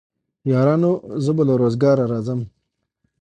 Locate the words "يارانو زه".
0.51-1.31